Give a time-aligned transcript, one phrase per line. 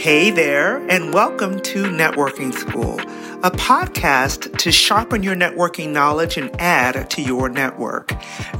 [0.00, 2.98] Hey there, and welcome to Networking School,
[3.44, 8.10] a podcast to sharpen your networking knowledge and add to your network.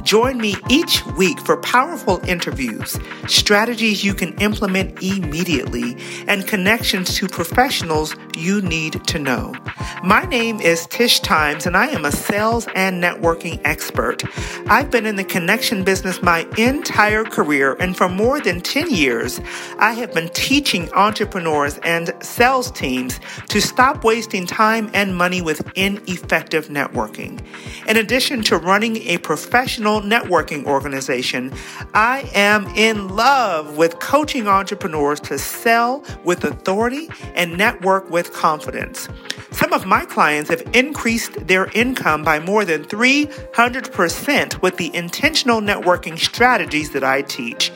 [0.03, 2.95] Join me each week for powerful interviews,
[3.27, 9.55] strategies you can implement immediately, and connections to professionals you need to know.
[10.03, 14.23] My name is Tish Times, and I am a sales and networking expert.
[14.67, 19.41] I've been in the connection business my entire career, and for more than 10 years,
[19.79, 25.41] I have been teaching entrepreneurs entrepreneurs and sales teams to stop wasting time and money
[25.41, 27.39] with ineffective networking.
[27.87, 31.53] In addition to running a professional networking organization,
[31.93, 39.07] I am in love with coaching entrepreneurs to sell with authority and network with confidence.
[39.51, 45.61] Some of my clients have increased their income by more than 300% with the intentional
[45.61, 47.71] networking strategies that I teach.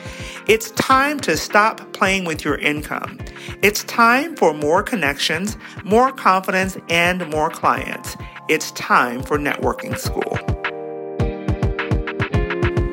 [0.48, 3.18] It's time to stop playing with your income.
[3.64, 8.16] It's time for more connections, more confidence, and more clients.
[8.48, 10.38] It's time for networking school.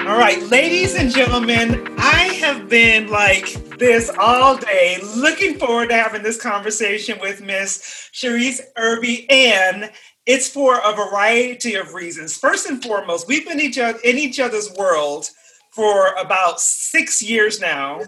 [0.09, 5.95] All right, ladies and gentlemen, I have been like this all day, looking forward to
[5.95, 9.91] having this conversation with Miss Cherise Irby, and
[10.25, 12.35] it's for a variety of reasons.
[12.35, 15.29] First and foremost, we've been each other, in each other's world
[15.73, 18.01] for about six years now.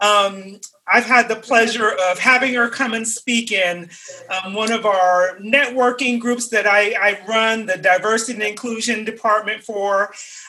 [0.00, 3.90] Um, I've had the pleasure of having her come and speak in
[4.30, 9.62] um, one of our networking groups that I, I, run, the diversity and inclusion department
[9.62, 10.04] for.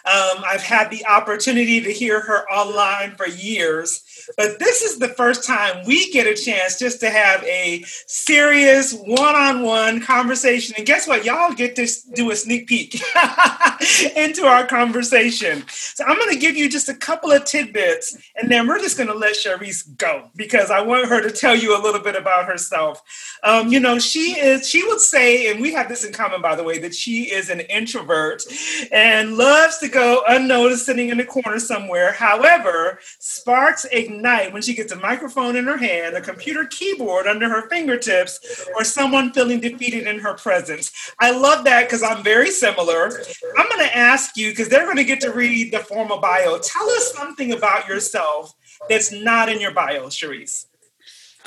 [0.05, 4.03] Um, I've had the opportunity to hear her online for years.
[4.37, 8.93] But this is the first time we get a chance just to have a serious
[8.93, 10.75] one on one conversation.
[10.77, 11.25] And guess what?
[11.25, 12.95] Y'all get to do a sneak peek
[14.15, 15.63] into our conversation.
[15.69, 18.97] So I'm going to give you just a couple of tidbits and then we're just
[18.97, 22.15] going to let Cherise go because I want her to tell you a little bit
[22.15, 23.01] about herself.
[23.43, 26.55] Um, you know, she is, she would say, and we have this in common, by
[26.55, 28.43] the way, that she is an introvert
[28.91, 32.11] and loves to go unnoticed sitting in the corner somewhere.
[32.11, 37.27] However, sparks ignite night when she gets a microphone in her hand, a computer keyboard
[37.27, 40.91] under her fingertips, or someone feeling defeated in her presence.
[41.19, 43.21] I love that because I'm very similar.
[43.57, 46.57] I'm going to ask you, because they're going to get to read the formal bio.
[46.59, 48.53] Tell us something about yourself
[48.89, 50.65] that's not in your bio, Cherise.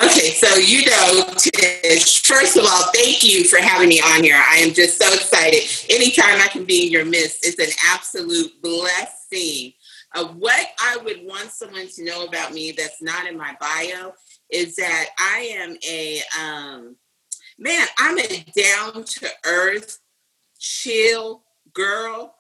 [0.03, 4.43] Okay, so you know, Tish, first of all, thank you for having me on here.
[4.43, 5.63] I am just so excited.
[5.91, 9.75] Anytime I can be in your midst, it's an absolute blessing.
[10.15, 14.13] Uh, what I would want someone to know about me that's not in my bio
[14.51, 16.97] is that I am a um,
[17.59, 17.87] man.
[17.99, 19.99] I'm a down to earth,
[20.59, 22.35] chill girl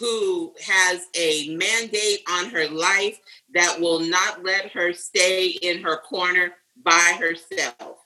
[0.00, 3.18] who has a mandate on her life
[3.54, 7.98] that will not let her stay in her corner by herself.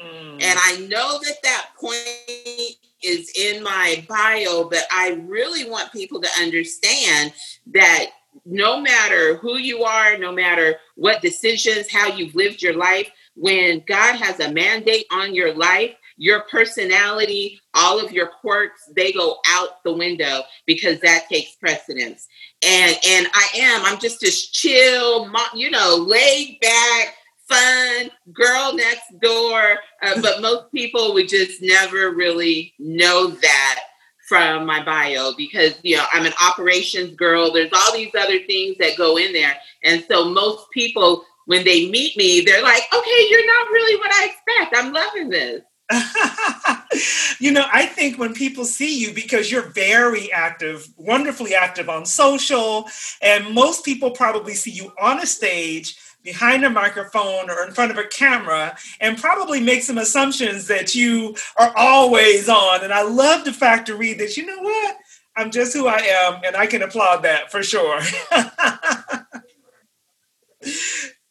[0.00, 0.42] Mm.
[0.42, 6.20] And I know that that point is in my bio, but I really want people
[6.20, 7.32] to understand
[7.72, 8.06] that
[8.44, 13.82] no matter who you are, no matter what decisions, how you've lived your life, when
[13.86, 19.38] God has a mandate on your life, your personality, all of your quirks, they go
[19.48, 22.28] out the window because that takes precedence.
[22.62, 27.14] And and I am, I'm just this chill, you know, laid back,
[27.48, 29.78] fun girl next door.
[30.02, 33.80] Uh, but most people would just never really know that
[34.28, 37.52] from my bio because you know I'm an operations girl.
[37.52, 41.90] There's all these other things that go in there, and so most people when they
[41.90, 44.76] meet me, they're like, "Okay, you're not really what I expect.
[44.76, 45.62] I'm loving this."
[47.40, 52.06] you know, I think when people see you, because you're very active, wonderfully active on
[52.06, 52.88] social,
[53.20, 57.90] and most people probably see you on a stage behind a microphone or in front
[57.90, 62.84] of a camera and probably make some assumptions that you are always on.
[62.84, 64.96] And I love the fact to read that, you know what?
[65.36, 68.00] I'm just who I am, and I can applaud that for sure.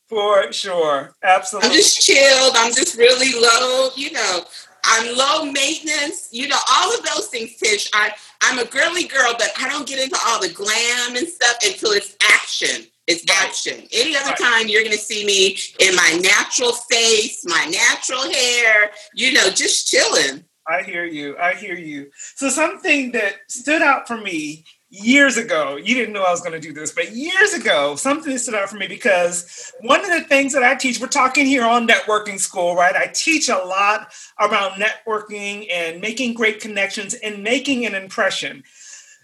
[0.10, 1.16] for sure.
[1.22, 1.70] Absolutely.
[1.70, 2.54] I'm just chilled.
[2.56, 4.44] I'm just really low, you know.
[4.84, 7.90] I'm low maintenance, you know, all of those things, Tish.
[7.94, 8.12] I,
[8.42, 11.92] I'm a girly girl, but I don't get into all the glam and stuff until
[11.92, 12.88] it's action.
[13.12, 13.88] It's action.
[13.92, 18.92] Any other time you're going to see me in my natural face, my natural hair,
[19.14, 20.46] you know, just chilling.
[20.66, 21.38] I hear you.
[21.38, 22.10] I hear you.
[22.36, 26.54] So something that stood out for me years ago, you didn't know I was going
[26.54, 30.12] to do this, but years ago, something that stood out for me because one of
[30.12, 32.96] the things that I teach, we're talking here on networking school, right?
[32.96, 38.64] I teach a lot around networking and making great connections and making an impression.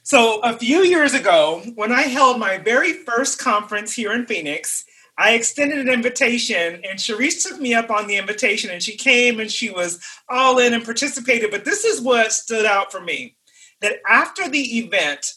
[0.07, 4.86] So, a few years ago, when I held my very first conference here in Phoenix,
[5.18, 9.42] I extended an invitation, and Cherise took me up on the invitation, and she came
[9.42, 10.00] and she was
[10.30, 11.51] all in and participated.
[11.51, 13.36] But this is what stood out for me
[13.81, 15.33] that after the event,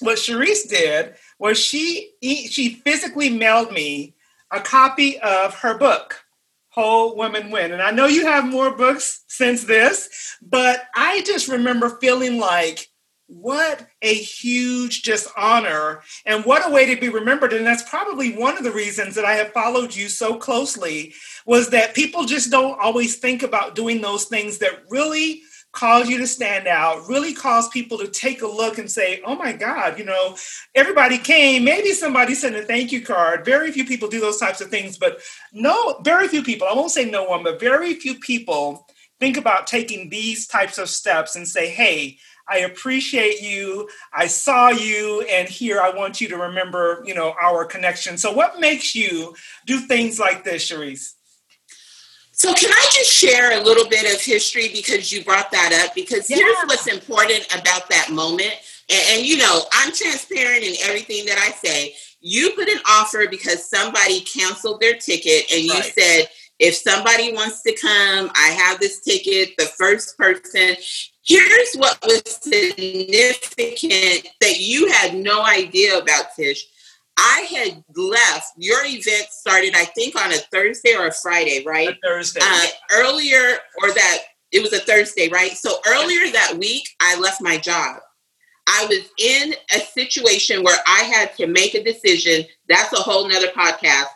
[0.00, 4.14] what Cherise did was she she physically mailed me
[4.50, 6.24] a copy of her book,
[6.70, 7.72] Whole Women Win.
[7.72, 12.88] And I know you have more books since this, but I just remember feeling like
[13.28, 17.52] what a huge dishonor and what a way to be remembered.
[17.52, 21.14] And that's probably one of the reasons that i have followed you so closely
[21.46, 25.42] was that people just don't always think about doing those things that really
[25.72, 29.36] cause you to stand out really cause people to take a look and say oh
[29.36, 30.34] my god you know
[30.74, 31.64] everybody came.
[31.64, 33.44] Maybe somebody sent a thank you card.
[33.44, 35.20] Very few people do those types of things but
[35.52, 38.86] no very few people i won't say no one but very few people
[39.20, 42.18] think about taking these types of steps and say hey
[42.50, 43.88] I appreciate you.
[44.12, 48.16] I saw you, and here I want you to remember, you know, our connection.
[48.16, 49.34] So, what makes you
[49.66, 51.14] do things like this, Cherise?
[52.32, 55.94] So, can I just share a little bit of history because you brought that up?
[55.94, 56.36] Because yeah.
[56.36, 58.54] here's what's important about that moment.
[58.88, 61.94] And, and, you know, I'm transparent in everything that I say.
[62.20, 65.92] You put an offer because somebody canceled their ticket, and you right.
[65.98, 66.28] said,
[66.58, 69.56] if somebody wants to come, I have this ticket.
[69.58, 70.74] The first person,
[71.28, 76.66] Here's what was significant that you had no idea about, Tish.
[77.18, 78.52] I had left.
[78.56, 81.90] Your event started, I think, on a Thursday or a Friday, right?
[81.90, 82.40] A Thursday.
[82.42, 84.18] Uh, earlier, or that
[84.52, 85.52] it was a Thursday, right?
[85.52, 87.98] So earlier that week, I left my job.
[88.66, 92.44] I was in a situation where I had to make a decision.
[92.68, 94.06] That's a whole nother podcast.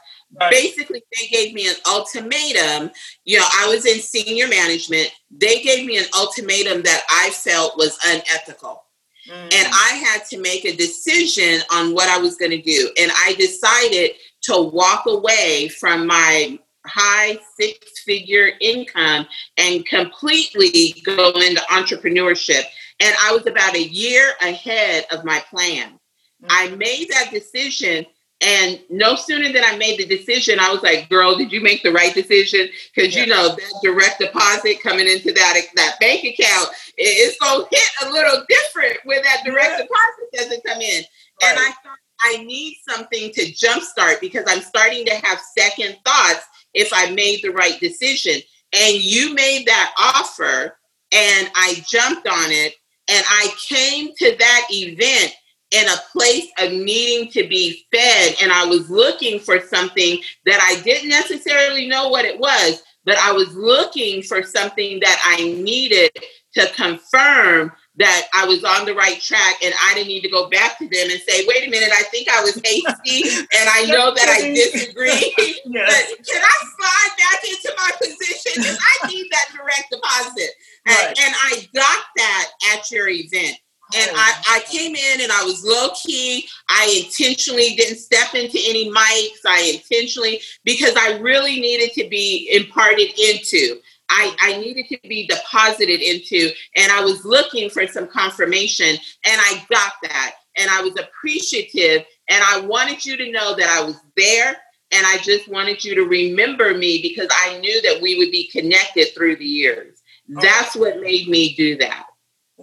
[0.50, 2.90] Basically, they gave me an ultimatum.
[3.24, 5.10] You know, I was in senior management.
[5.30, 8.82] They gave me an ultimatum that I felt was unethical.
[9.28, 9.54] Mm.
[9.54, 12.90] And I had to make a decision on what I was going to do.
[12.98, 14.12] And I decided
[14.42, 19.26] to walk away from my high six figure income
[19.56, 22.62] and completely go into entrepreneurship.
[23.00, 25.98] And I was about a year ahead of my plan.
[26.42, 26.46] Mm.
[26.48, 28.06] I made that decision
[28.42, 31.82] and no sooner than I made the decision, I was like, girl, did you make
[31.82, 32.68] the right decision?
[32.94, 33.22] Because, yeah.
[33.22, 38.08] you know, that direct deposit coming into that, that bank account, it's going to hit
[38.08, 39.82] a little different when that direct yeah.
[39.82, 41.02] deposit doesn't come in.
[41.42, 41.50] Right.
[41.50, 46.46] And I thought, I need something to jumpstart because I'm starting to have second thoughts
[46.72, 48.40] if I made the right decision.
[48.72, 50.78] And you made that offer,
[51.12, 52.74] and I jumped on it.
[53.08, 55.34] And I came to that event
[55.72, 58.36] in a place of needing to be fed.
[58.42, 63.18] And I was looking for something that I didn't necessarily know what it was, but
[63.18, 66.10] I was looking for something that I needed
[66.54, 70.48] to confirm that I was on the right track and I didn't need to go
[70.48, 73.86] back to them and say, wait a minute, I think I was hasty and I
[73.86, 75.34] know that I disagree.
[75.66, 76.14] yes.
[76.16, 78.52] But can I slide back into my position?
[78.56, 80.50] Because I need that direct deposit.
[80.86, 81.08] Right.
[81.08, 83.56] And, and I got that at your event.
[83.94, 84.16] And oh.
[84.16, 86.48] I, I came in and I was low key.
[86.68, 89.40] I intentionally didn't step into any mics.
[89.46, 93.80] I intentionally, because I really needed to be imparted into.
[94.08, 96.50] I, I needed to be deposited into.
[96.76, 98.88] And I was looking for some confirmation.
[98.88, 100.34] And I got that.
[100.56, 102.04] And I was appreciative.
[102.28, 104.56] And I wanted you to know that I was there.
[104.94, 108.48] And I just wanted you to remember me because I knew that we would be
[108.48, 110.02] connected through the years.
[110.36, 110.40] Oh.
[110.42, 112.06] That's what made me do that.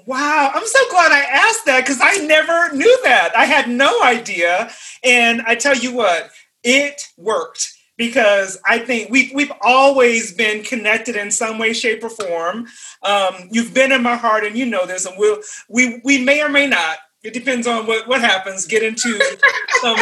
[0.10, 3.32] Wow, I'm so glad I asked that because I never knew that.
[3.38, 4.72] I had no idea.
[5.04, 6.32] And I tell you what,
[6.64, 12.10] it worked because I think we've, we've always been connected in some way, shape, or
[12.10, 12.66] form.
[13.04, 16.42] Um, you've been in my heart, and you know this, and we'll, we, we may
[16.42, 19.24] or may not, it depends on what, what happens, get into
[19.82, 20.00] some.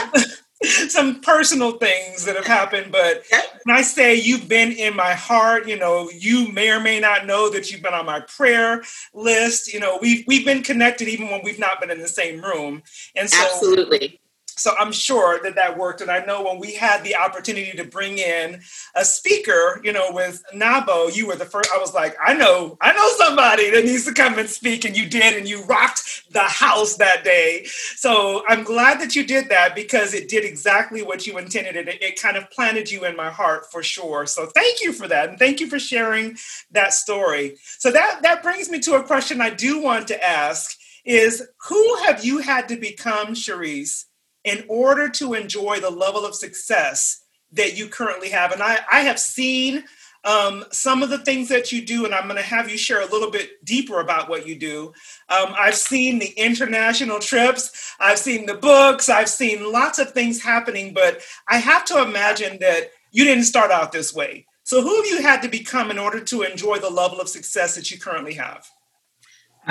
[0.89, 3.23] some personal things that have happened, but
[3.63, 7.25] when I say you've been in my heart, you know, you may or may not
[7.25, 8.83] know that you've been on my prayer
[9.13, 9.71] list.
[9.71, 12.81] You know, we've we've been connected even when we've not been in the same room.
[13.15, 14.19] And so absolutely
[14.57, 16.01] so I'm sure that that worked.
[16.01, 18.61] And I know when we had the opportunity to bring in
[18.95, 21.69] a speaker, you know, with NAWBO, you were the first.
[21.73, 24.85] I was like, I know, I know somebody that needs to come and speak.
[24.85, 27.65] And you did, and you rocked the house that day.
[27.95, 31.75] So I'm glad that you did that because it did exactly what you intended.
[31.75, 34.25] It, it kind of planted you in my heart for sure.
[34.25, 35.29] So thank you for that.
[35.29, 36.37] And thank you for sharing
[36.71, 37.57] that story.
[37.77, 41.95] So that, that brings me to a question I do want to ask is who
[42.05, 44.06] have you had to become, Cherise?
[44.47, 48.53] In order to enjoy the level of success that you currently have.
[48.53, 49.83] And I, I have seen
[50.23, 53.01] um, some of the things that you do, and I'm going to have you share
[53.01, 54.93] a little bit deeper about what you do.
[55.29, 60.41] Um, I've seen the international trips, I've seen the books, I've seen lots of things
[60.41, 64.47] happening, but I have to imagine that you didn't start out this way.
[64.63, 67.75] So, who have you had to become in order to enjoy the level of success
[67.75, 68.65] that you currently have?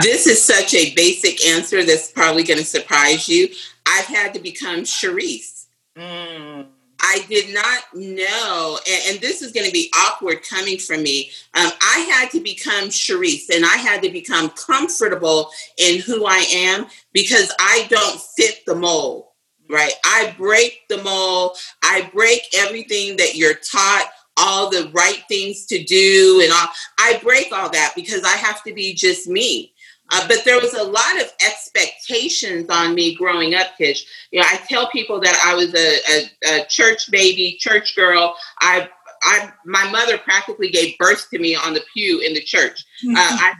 [0.03, 3.49] This is such a basic answer that's probably going to surprise you.
[3.87, 5.67] I've had to become Cherise.
[5.97, 6.67] Mm.
[7.01, 11.31] I did not know, and, and this is going to be awkward coming from me.
[11.55, 16.45] Um, I had to become Cherise, and I had to become comfortable in who I
[16.51, 19.27] am because I don't fit the mold,
[19.71, 19.93] right?
[20.05, 21.57] I break the mold.
[21.85, 26.69] I break everything that you're taught all the right things to do and all.
[26.99, 29.73] I break all that because I have to be just me.
[30.11, 34.07] Uh, but there was a lot of expectations on me growing up, Tish.
[34.31, 38.37] You know, I tell people that I was a, a, a church baby, church girl.
[38.61, 38.89] I,
[39.23, 42.85] I, my mother practically gave birth to me on the pew in the church.
[43.05, 43.17] Mm-hmm.
[43.17, 43.53] Uh, I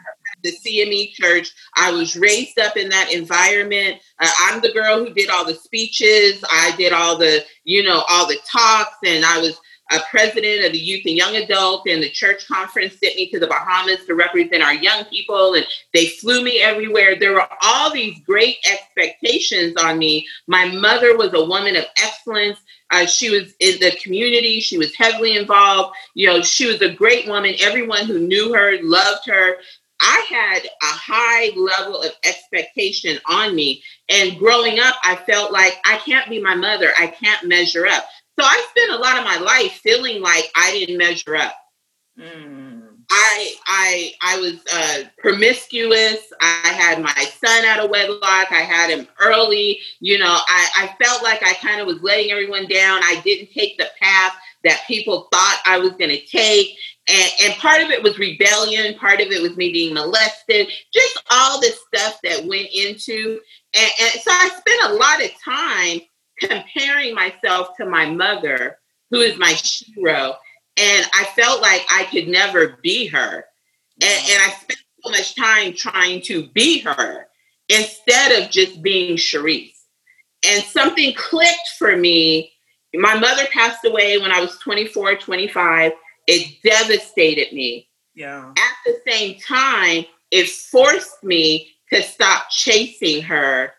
[0.43, 1.53] the CME church.
[1.77, 4.01] I was raised up in that environment.
[4.21, 6.43] Uh, I'm the girl who did all the speeches.
[6.51, 9.59] I did all the, you know, all the talks, and I was
[9.91, 13.39] a president of the youth and young adult and the church conference sent me to
[13.39, 15.65] the Bahamas to represent our young people and
[15.95, 17.17] they flew me everywhere.
[17.19, 20.27] There were all these great expectations on me.
[20.49, 22.59] My mother was a woman of excellence.
[22.91, 24.61] Uh, she was in the community.
[24.61, 25.97] She was heavily involved.
[26.15, 27.55] You know, she was a great woman.
[27.61, 29.57] Everyone who knew her loved her.
[30.01, 33.83] I had a high level of expectation on me.
[34.09, 36.93] And growing up, I felt like I can't be my mother.
[36.99, 38.05] I can't measure up.
[38.39, 41.57] So I spent a lot of my life feeling like I didn't measure up.
[42.19, 42.83] Mm.
[43.11, 46.33] I I I was uh, promiscuous.
[46.41, 48.51] I had my son out of wedlock.
[48.51, 49.81] I had him early.
[50.01, 53.01] You know, I, I felt like I kind of was letting everyone down.
[53.05, 54.33] I didn't take the path
[54.65, 56.77] that people thought I was going to take.
[57.09, 58.99] And, and part of it was rebellion.
[58.99, 60.69] Part of it was me being molested.
[60.93, 63.41] Just all this stuff that went into.
[63.75, 66.01] And, and so I spent a lot of time
[66.39, 68.79] comparing myself to my mother,
[69.11, 70.37] who is my hero,
[70.77, 73.45] and I felt like I could never be her.
[74.03, 77.27] And, and I spent so much time trying to be her
[77.69, 79.73] instead of just being Cherise.
[80.47, 82.53] And something clicked for me.
[82.95, 85.93] My mother passed away when I was 24, 25.
[86.27, 87.89] It devastated me.
[88.15, 88.51] Yeah.
[88.51, 93.73] At the same time, it forced me to stop chasing her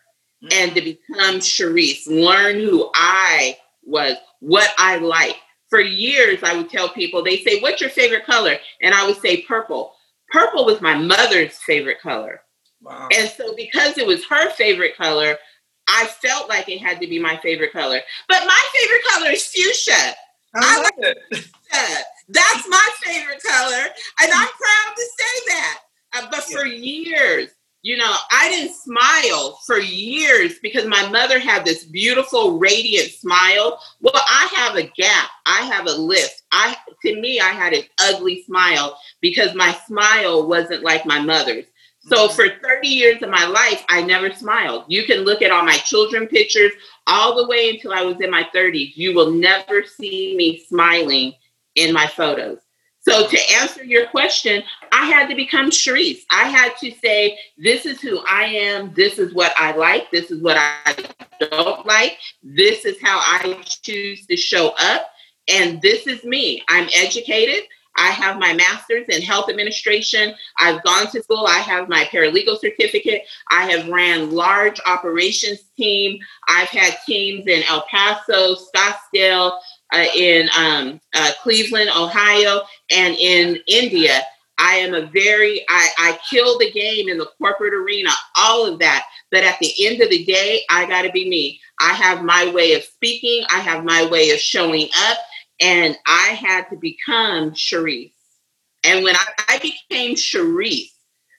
[0.52, 5.36] and to become Cherise, learn who I was, what I like.
[5.70, 8.56] For years, I would tell people, they say, What's your favorite color?
[8.80, 9.94] And I would say purple.
[10.30, 12.40] Purple was my mother's favorite color.
[12.80, 13.08] Wow.
[13.14, 15.36] And so, because it was her favorite color,
[15.88, 18.00] I felt like it had to be my favorite color.
[18.28, 20.14] But my favorite color is fuchsia.
[20.54, 21.18] I, I like it.
[21.32, 22.04] Fuchsia.
[22.28, 23.86] That's my favorite color.
[24.22, 25.78] And I'm proud to say that.
[26.14, 27.50] Uh, but for years,
[27.82, 33.80] you know, I didn't smile for years because my mother had this beautiful, radiant smile.
[34.00, 35.30] Well, I have a gap.
[35.46, 36.42] I have a lift.
[36.50, 41.66] I, to me, I had an ugly smile because my smile wasn't like my mother's.
[42.00, 42.34] So mm-hmm.
[42.34, 44.84] for 30 years of my life, I never smiled.
[44.88, 46.72] You can look at all my children pictures
[47.06, 48.96] all the way until I was in my 30s.
[48.96, 51.34] You will never see me smiling
[51.74, 52.58] in my photos.
[53.08, 54.62] So to answer your question,
[54.92, 56.24] I had to become Cherise.
[56.30, 58.92] I had to say, this is who I am.
[58.92, 60.10] This is what I like.
[60.10, 60.94] This is what I
[61.40, 62.18] don't like.
[62.42, 65.08] This is how I choose to show up.
[65.48, 66.62] And this is me.
[66.68, 67.64] I'm educated.
[67.96, 70.34] I have my master's in health administration.
[70.58, 71.46] I've gone to school.
[71.48, 73.22] I have my paralegal certificate.
[73.50, 76.18] I have ran large operations team.
[76.46, 79.58] I've had teams in El Paso, Scottsdale,
[79.92, 84.22] uh, in um, uh, Cleveland, Ohio, and in India.
[84.58, 88.80] I am a very, I, I kill the game in the corporate arena, all of
[88.80, 89.06] that.
[89.30, 91.60] But at the end of the day, I got to be me.
[91.80, 95.18] I have my way of speaking, I have my way of showing up,
[95.60, 98.12] and I had to become Cherise.
[98.84, 100.90] And when I, I became Cherise,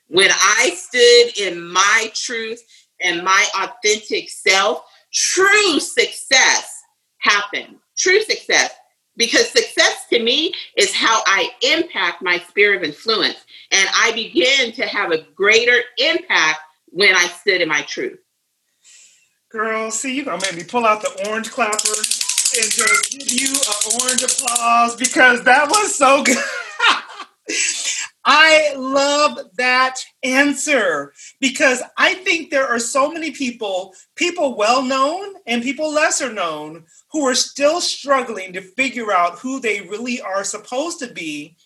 [0.08, 2.62] when I stood in my truth
[3.02, 6.82] and my authentic self, true success
[7.20, 8.72] happened true success
[9.18, 13.46] because success to me is how I impact my sphere of influence.
[13.72, 18.18] And I begin to have a greater impact when I sit in my truth.
[19.52, 23.32] Girl, see, you're going to make me pull out the orange clapper and just give
[23.32, 26.38] you an orange applause because that was so good.
[28.32, 35.34] I love that answer because I think there are so many people, people well known
[35.48, 40.44] and people lesser known, who are still struggling to figure out who they really are
[40.44, 41.58] supposed to be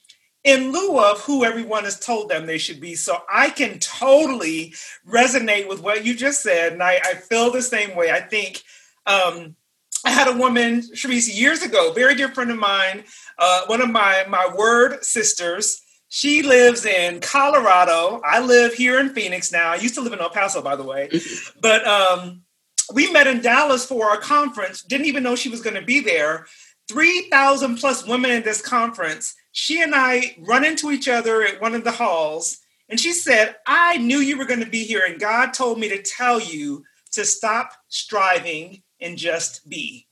[0.46, 2.96] in lieu of who everyone has told them they should be.
[2.96, 4.74] So I can totally
[5.06, 6.72] resonate with what you just said.
[6.72, 8.10] And I, I feel the same way.
[8.10, 8.62] I think
[9.06, 9.58] um,
[10.06, 13.04] I had a woman, Cherise, years ago, very dear friend of mine,
[13.38, 15.82] uh, one of my, my word sisters.
[16.16, 18.22] She lives in Colorado.
[18.24, 19.72] I live here in Phoenix now.
[19.72, 21.10] I used to live in El Paso, by the way.
[21.12, 21.60] Mm-hmm.
[21.60, 22.44] But um,
[22.94, 24.84] we met in Dallas for our conference.
[24.84, 26.46] Didn't even know she was going to be there.
[26.88, 31.76] 3,000 plus women in this conference she and I run into each other at one
[31.76, 32.58] of the halls,
[32.90, 35.88] and she said, I knew you were going to be here, and God told me
[35.90, 40.08] to tell you to stop striving and just be.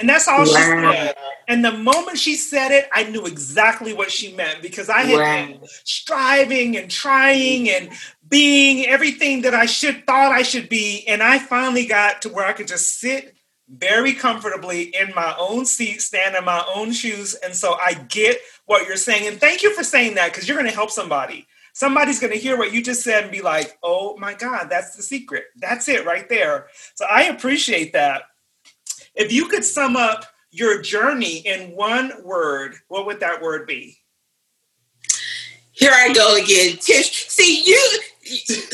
[0.00, 0.44] And that's all wow.
[0.46, 1.14] she said.
[1.46, 5.18] And the moment she said it, I knew exactly what she meant because I had
[5.18, 5.46] wow.
[5.46, 7.90] been striving and trying and
[8.28, 11.04] being everything that I should thought I should be.
[11.06, 13.36] And I finally got to where I could just sit
[13.68, 17.34] very comfortably in my own seat, stand in my own shoes.
[17.34, 19.28] And so I get what you're saying.
[19.28, 21.46] And thank you for saying that because you're going to help somebody.
[21.72, 24.96] Somebody's going to hear what you just said and be like, oh my God, that's
[24.96, 25.44] the secret.
[25.56, 26.66] That's it right there.
[26.94, 28.22] So I appreciate that.
[29.14, 33.96] If you could sum up your journey in one word, what would that word be?
[35.72, 36.76] Here I go again.
[36.78, 38.00] Tish, see, you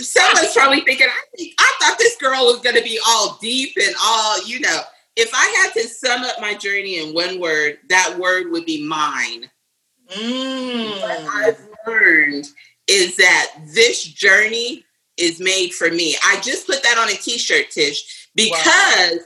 [0.02, 3.76] someone's probably thinking, I, think, I thought this girl was going to be all deep
[3.81, 4.81] and all, you know.
[5.14, 8.87] If I had to sum up my journey in one word, that word would be
[8.87, 9.49] mine.
[10.11, 11.00] Mm.
[11.00, 12.49] What I've learned
[12.87, 14.85] is that this journey
[15.16, 16.16] is made for me.
[16.23, 19.25] I just put that on a t-shirt, Tish, because wow.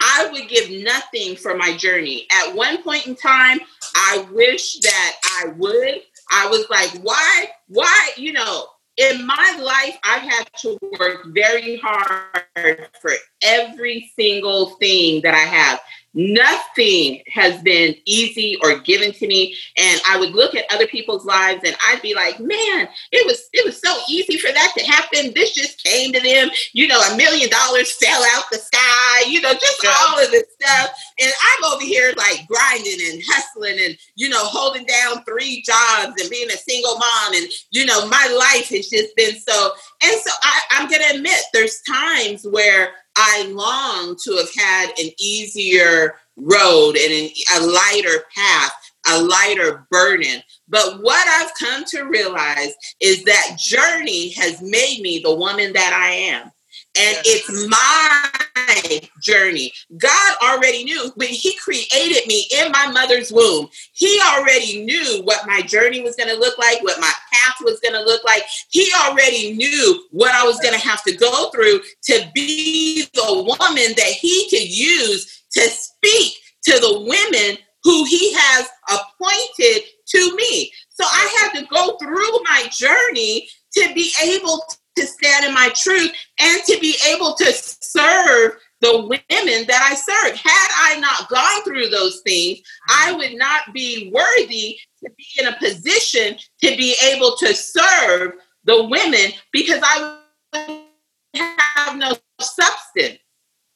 [0.00, 2.26] I would give nothing for my journey.
[2.32, 3.60] At one point in time,
[3.94, 6.00] I wish that I would.
[6.32, 8.66] I was like, why, why, you know,
[8.96, 15.38] in my life, I've had to work very hard for every single thing that I
[15.38, 15.80] have.
[16.12, 19.54] Nothing has been easy or given to me.
[19.76, 23.48] And I would look at other people's lives and I'd be like, man, it was
[23.52, 25.32] it was so easy for that to happen.
[25.34, 26.50] This just came to them.
[26.72, 29.94] You know, a million dollars fell out the sky, you know, just yeah.
[30.00, 30.90] all of this stuff.
[31.20, 36.20] And I'm over here like grinding and hustling and, you know, holding down three jobs
[36.20, 37.34] and being a single mom.
[37.34, 39.72] And, you know, my life has just been so.
[40.02, 44.90] And so I, I'm going to admit there's times where I long to have had
[44.98, 48.72] an easier road and an, a lighter path,
[49.08, 50.42] a lighter burden.
[50.68, 55.92] But what I've come to realize is that journey has made me the woman that
[55.92, 56.50] I am.
[56.96, 57.24] And yes.
[57.24, 59.72] it's my journey.
[59.96, 65.46] God already knew when He created me in my mother's womb, He already knew what
[65.46, 68.42] my journey was going to look like, what my path was going to look like.
[68.70, 73.34] He already knew what I was going to have to go through to be the
[73.34, 80.36] woman that He could use to speak to the women who He has appointed to
[80.36, 80.72] me.
[80.88, 84.60] So I had to go through my journey to be able
[84.96, 89.94] to stand in my truth and to be able to serve the women that I
[89.94, 90.36] serve.
[90.36, 95.46] Had I not gone through those things, I would not be worthy to be in
[95.46, 98.32] a position to be able to serve
[98.64, 100.18] the women because I
[100.54, 103.18] would have no substance.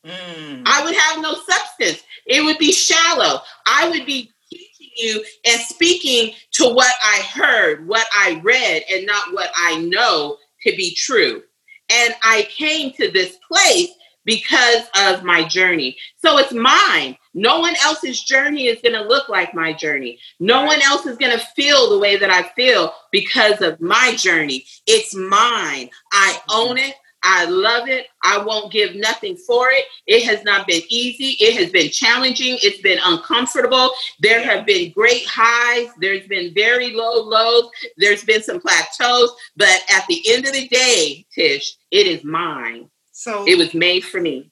[0.07, 0.63] Mm.
[0.67, 2.05] I would have no substance.
[2.27, 3.41] It would be shallow.
[3.67, 9.07] I would be teaching you and speaking to what I heard, what I read, and
[9.07, 11.43] not what I know to be true.
[11.91, 13.91] And I came to this place
[14.25, 15.97] because of my journey.
[16.17, 17.17] So it's mine.
[17.35, 20.19] No one else's journey is going to look like my journey.
[20.41, 24.15] No one else is going to feel the way that I feel because of my
[24.17, 24.65] journey.
[24.87, 25.91] It's mine.
[26.13, 26.89] I own mm-hmm.
[26.89, 26.95] it.
[27.25, 28.07] I love it.
[28.23, 29.87] I won't give nothing for it.
[30.07, 31.37] It has not been easy.
[31.41, 32.59] It has been challenging.
[32.63, 33.91] It's been uncomfortable.
[34.21, 35.89] There have been great highs.
[36.01, 37.71] There's been very low lows.
[37.97, 39.35] There's been some plateaus.
[39.57, 42.91] But at the end of the day, Tish, it is mine.
[43.13, 44.51] So it was made for me.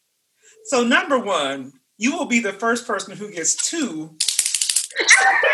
[0.64, 4.16] So, number one, you will be the first person who gets two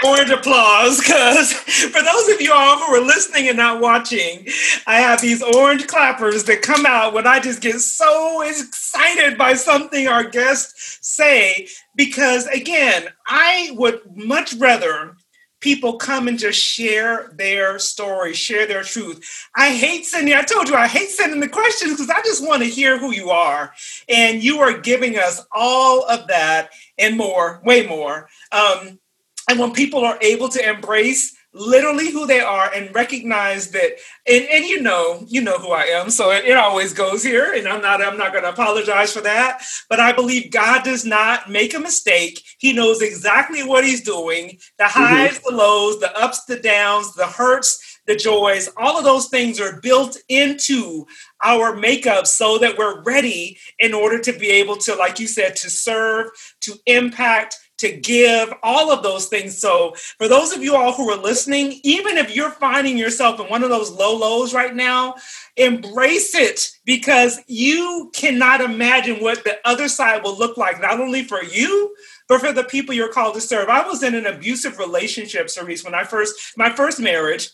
[0.04, 4.46] orange applause because for those of you all who are listening and not watching,
[4.86, 9.54] I have these orange clappers that come out when I just get so excited by
[9.54, 11.68] something our guests say.
[11.94, 15.16] Because again, I would much rather
[15.60, 19.48] people come and just share their story, share their truth.
[19.56, 22.62] I hate sending, I told you, I hate sending the questions because I just want
[22.62, 23.72] to hear who you are.
[24.08, 28.28] And you are giving us all of that and more, way more.
[28.52, 29.00] Um,
[29.48, 34.44] and when people are able to embrace literally who they are and recognize that and,
[34.44, 37.66] and you know you know who i am so it, it always goes here and
[37.66, 41.50] i'm not i'm not going to apologize for that but i believe god does not
[41.50, 45.00] make a mistake he knows exactly what he's doing the mm-hmm.
[45.00, 45.50] highs mm-hmm.
[45.50, 49.80] the lows the ups the downs the hurts the joys all of those things are
[49.80, 51.06] built into
[51.42, 55.56] our makeup so that we're ready in order to be able to like you said
[55.56, 56.28] to serve
[56.60, 59.58] to impact to give, all of those things.
[59.58, 63.46] So, for those of you all who are listening, even if you're finding yourself in
[63.46, 65.14] one of those low lows right now,
[65.56, 71.24] embrace it because you cannot imagine what the other side will look like, not only
[71.24, 71.94] for you,
[72.28, 73.68] but for the people you're called to serve.
[73.68, 77.50] I was in an abusive relationship, Cherise, when I first, my first marriage.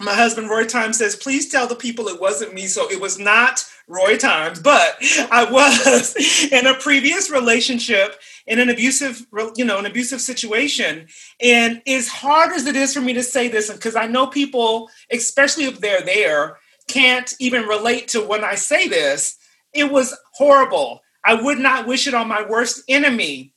[0.00, 2.66] My husband, Roy Time, says, please tell the people it wasn't me.
[2.66, 4.96] So it was not Roy Times, but
[5.30, 6.16] I was
[6.52, 11.06] in a previous relationship in an abusive, you know, an abusive situation.
[11.40, 14.88] And as hard as it is for me to say this, because I know people,
[15.10, 16.56] especially if they're there,
[16.88, 19.36] can't even relate to when I say this,
[19.74, 21.02] it was horrible.
[21.24, 23.52] I would not wish it on my worst enemy,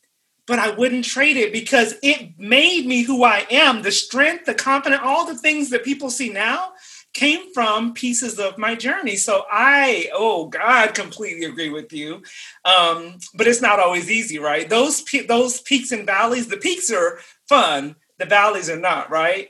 [0.47, 4.53] but I wouldn't trade it because it made me who I am the strength, the
[4.53, 6.73] confidence, all the things that people see now
[7.15, 9.15] came from pieces of my journey.
[9.15, 12.21] So I, oh God, completely agree with you.
[12.65, 14.69] Um, but it's not always easy, right?
[14.69, 16.47] Those those peaks and valleys.
[16.47, 17.95] The peaks are fun.
[18.19, 19.49] The valleys are not, right?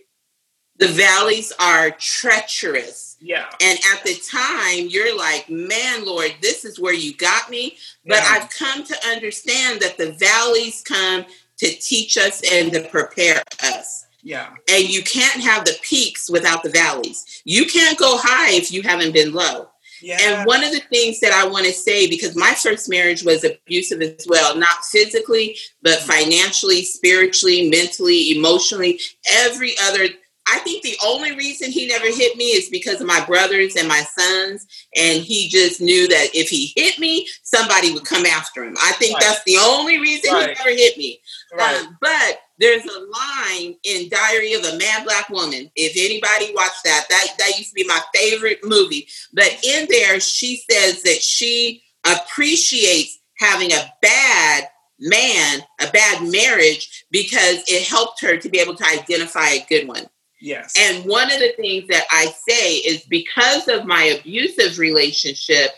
[0.77, 3.17] The valleys are treacherous.
[3.19, 3.45] Yeah.
[3.61, 7.77] And at the time, you're like, man, Lord, this is where you got me.
[8.05, 8.27] But yeah.
[8.29, 11.25] I've come to understand that the valleys come
[11.57, 14.04] to teach us and to prepare us.
[14.25, 14.49] Yeah.
[14.71, 17.43] And you can't have the peaks without the valleys.
[17.45, 19.69] You can't go high if you haven't been low.
[20.01, 20.17] Yeah.
[20.19, 23.43] And one of the things that I want to say, because my first marriage was
[23.43, 26.07] abusive as well, not physically, but mm.
[26.07, 30.07] financially, spiritually, mentally, emotionally, every other
[30.47, 33.87] I think the only reason he never hit me is because of my brothers and
[33.87, 34.67] my sons.
[34.95, 38.75] And he just knew that if he hit me, somebody would come after him.
[38.79, 39.23] I think right.
[39.23, 40.49] that's the only reason right.
[40.49, 41.19] he never hit me.
[41.55, 41.81] Right.
[41.81, 45.69] Um, but there's a line in Diary of a Mad Black Woman.
[45.75, 49.07] If anybody watched that, that, that used to be my favorite movie.
[49.33, 57.05] But in there, she says that she appreciates having a bad man, a bad marriage,
[57.11, 60.05] because it helped her to be able to identify a good one.
[60.41, 60.73] Yes.
[60.77, 65.71] And one of the things that I say is because of my abusive relationship,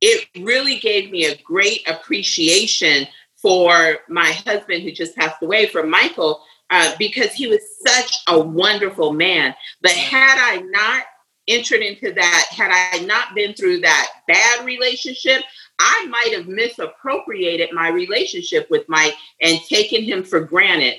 [0.00, 3.08] it really gave me a great appreciation
[3.46, 8.36] for my husband who just passed away, for Michael, uh, because he was such a
[8.36, 9.54] wonderful man.
[9.82, 11.04] But had I not
[11.46, 15.42] entered into that, had I not been through that bad relationship,
[15.78, 20.94] I might have misappropriated my relationship with Mike and taken him for granted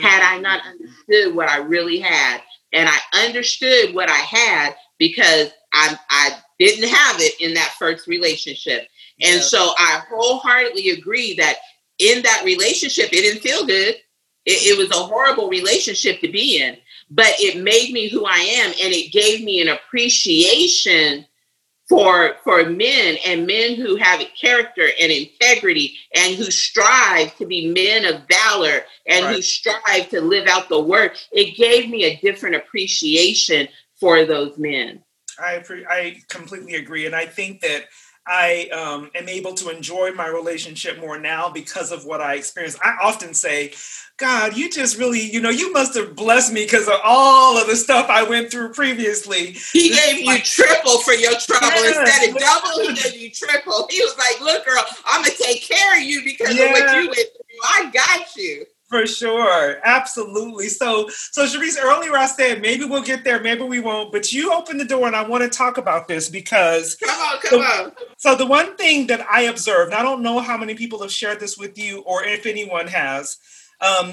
[0.00, 2.40] had I not understood what I really had.
[2.72, 8.08] And I understood what I had because I, I didn't have it in that first
[8.08, 8.88] relationship.
[9.20, 9.40] And yeah.
[9.40, 11.58] so I wholeheartedly agree that
[12.02, 13.94] in that relationship, it didn't feel good.
[14.44, 16.76] It, it was a horrible relationship to be in,
[17.10, 21.26] but it made me who I am and it gave me an appreciation
[21.88, 27.70] for for men and men who have character and integrity and who strive to be
[27.70, 29.36] men of valor and right.
[29.36, 33.68] who strive to live out the word it gave me a different appreciation
[34.00, 35.02] for those men
[35.38, 37.84] i i completely agree and i think that
[38.26, 42.78] I um, am able to enjoy my relationship more now because of what I experienced.
[42.82, 43.72] I often say,
[44.16, 47.66] God, you just really, you know, you must have blessed me because of all of
[47.66, 49.56] the stuff I went through previously.
[49.72, 51.98] He gave you triple for your trouble yes.
[51.98, 52.88] instead of double.
[52.88, 53.88] He gave you triple.
[53.90, 56.66] He was like, "Look, girl, I'm gonna take care of you because yeah.
[56.66, 57.60] of what you went through.
[57.64, 60.68] I got you." For sure, absolutely.
[60.68, 64.12] So, so Cherise, earlier I said maybe we'll get there, maybe we won't.
[64.12, 67.40] But you opened the door, and I want to talk about this because come on,
[67.40, 67.92] come the, on.
[68.18, 71.40] So the one thing that I observed, I don't know how many people have shared
[71.40, 73.38] this with you, or if anyone has,
[73.80, 74.12] um,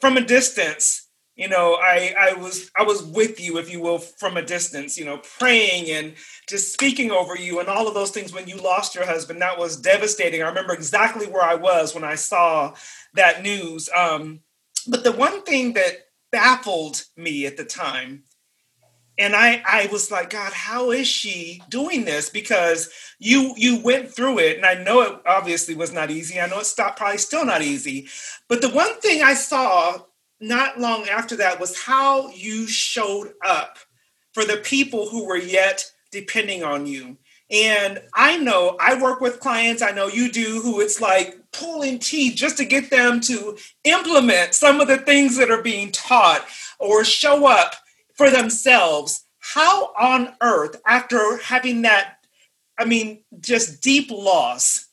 [0.00, 1.06] from a distance.
[1.38, 4.98] You know, I I was I was with you, if you will, from a distance.
[4.98, 6.14] You know, praying and
[6.48, 9.40] just speaking over you, and all of those things when you lost your husband.
[9.40, 10.42] That was devastating.
[10.42, 12.74] I remember exactly where I was when I saw
[13.14, 13.88] that news.
[13.96, 14.40] Um,
[14.88, 18.24] but the one thing that baffled me at the time,
[19.16, 22.30] and I, I was like, God, how is she doing this?
[22.30, 26.40] Because you you went through it, and I know it obviously was not easy.
[26.40, 28.08] I know it's probably still not easy.
[28.48, 30.00] But the one thing I saw
[30.40, 33.78] not long after that was how you showed up
[34.32, 37.16] for the people who were yet depending on you.
[37.50, 41.98] And I know I work with clients, I know you do, who it's like pulling
[41.98, 46.46] teeth just to get them to implement some of the things that are being taught.
[46.78, 47.74] or show up
[48.14, 52.18] for themselves, how on earth, after having that,
[52.78, 54.88] I mean, just deep loss,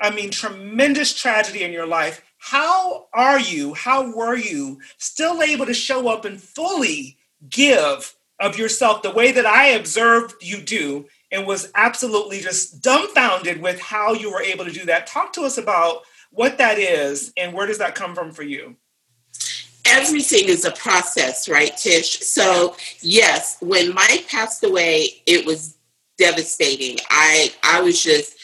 [0.00, 5.64] I mean, tremendous tragedy in your life, how are you, how were you still able
[5.64, 7.16] to show up and fully
[7.48, 13.62] give of yourself the way that I observed you do and was absolutely just dumbfounded
[13.62, 15.06] with how you were able to do that?
[15.06, 18.76] Talk to us about what that is and where does that come from for you?
[19.84, 22.20] everything is a process, right, Tish?
[22.20, 25.76] So yes, when Mike passed away, it was
[26.18, 26.98] devastating.
[27.10, 28.34] I I was just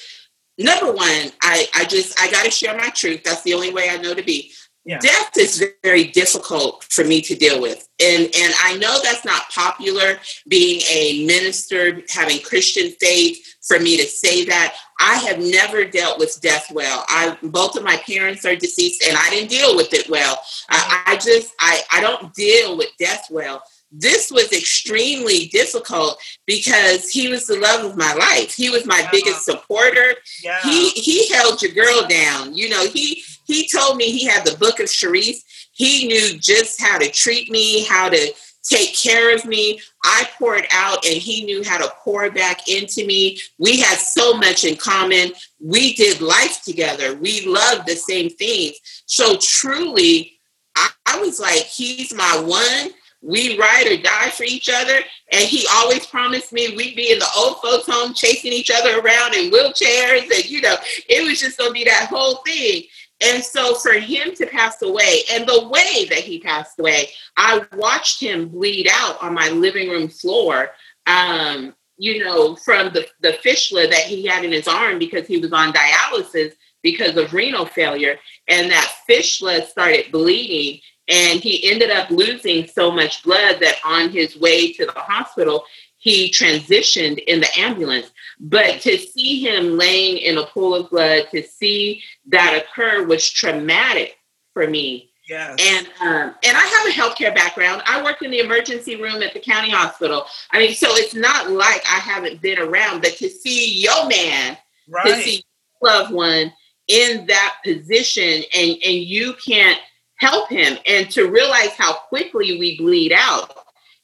[0.58, 3.22] number one, I, I just I gotta share my truth.
[3.24, 4.52] That's the only way I know to be.
[4.84, 4.98] Yeah.
[5.00, 7.86] Death is very difficult for me to deal with.
[8.00, 10.18] And and I know that's not popular
[10.48, 14.74] being a minister, having Christian faith, for me to say that.
[15.00, 17.04] I have never dealt with death well.
[17.08, 20.40] I both of my parents are deceased and I didn't deal with it well.
[20.70, 27.08] I, I just I, I don't deal with death well this was extremely difficult because
[27.08, 28.54] he was the love of my life.
[28.54, 29.10] He was my yeah.
[29.10, 30.14] biggest supporter.
[30.42, 30.60] Yeah.
[30.62, 32.54] He he held your girl down.
[32.54, 35.38] You know, he he told me he had the book of Cherise.
[35.72, 39.80] He knew just how to treat me, how to take care of me.
[40.04, 43.38] I poured out and he knew how to pour back into me.
[43.58, 45.32] We had so much in common.
[45.60, 47.14] We did life together.
[47.14, 48.74] We loved the same things.
[49.06, 50.38] So truly,
[50.76, 54.98] I, I was like, he's my one we ride or die for each other.
[55.32, 59.00] And he always promised me we'd be in the old folks' home chasing each other
[59.00, 60.22] around in wheelchairs.
[60.22, 60.76] And, you know,
[61.08, 62.84] it was just going to be that whole thing.
[63.20, 67.66] And so for him to pass away, and the way that he passed away, I
[67.76, 70.70] watched him bleed out on my living room floor.
[71.06, 75.38] Um, you know, from the, the fistula that he had in his arm because he
[75.38, 78.16] was on dialysis because of renal failure.
[78.46, 84.10] And that fistula started bleeding and he ended up losing so much blood that on
[84.10, 85.64] his way to the hospital,
[85.96, 88.10] he transitioned in the ambulance.
[88.40, 93.28] But to see him laying in a pool of blood, to see that occur was
[93.28, 94.16] traumatic
[94.52, 95.10] for me.
[95.28, 95.58] Yes.
[95.60, 97.82] And um, and I have a healthcare background.
[97.84, 100.24] I worked in the emergency room at the county hospital.
[100.52, 104.56] I mean, so it's not like I haven't been around, but to see your man,
[104.88, 105.06] right.
[105.06, 105.44] to see
[105.82, 106.52] loved one
[106.86, 109.78] in that position, and and you can't
[110.18, 110.78] help him.
[110.86, 113.52] And to realize how quickly we bleed out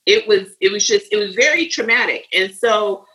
[0.07, 2.27] it was it was just it was very traumatic.
[2.33, 3.07] And so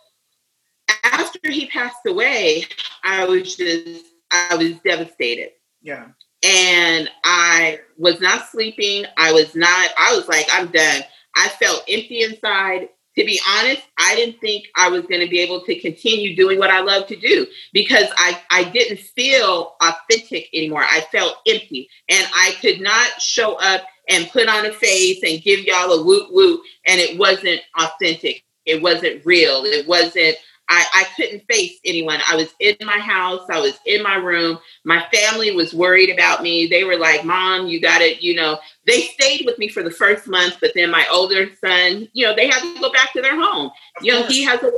[1.04, 2.64] after he passed away
[3.04, 5.50] i was just i was devastated.
[5.82, 6.08] Yeah.
[6.42, 9.04] And i was not sleeping.
[9.16, 11.02] I was not i was like i'm done.
[11.36, 12.88] I felt empty inside
[13.20, 16.58] to be honest, I didn't think I was going to be able to continue doing
[16.58, 20.82] what I love to do because I, I didn't feel authentic anymore.
[20.82, 25.42] I felt empty and I could not show up and put on a face and
[25.42, 28.42] give y'all a woot woot and it wasn't authentic.
[28.64, 29.64] It wasn't real.
[29.64, 30.36] It wasn't
[30.70, 32.20] I, I couldn't face anyone.
[32.30, 34.58] I was in my house, I was in my room.
[34.84, 36.68] My family was worried about me.
[36.68, 38.22] They were like, Mom, you got it.
[38.22, 42.08] you know, they stayed with me for the first month, but then my older son,
[42.12, 43.70] you know, they had to go back to their home.
[44.00, 44.70] You know, he has a,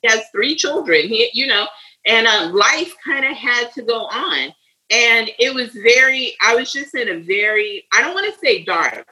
[0.00, 1.08] he has three children.
[1.08, 1.66] He, you know,
[2.06, 4.54] and um, life kind of had to go on.
[4.90, 8.64] And it was very, I was just in a very, I don't want to say
[8.64, 9.06] dark,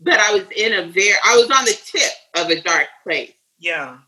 [0.00, 3.32] but I was in a very, I was on the tip of a dark place.
[3.58, 3.98] Yeah.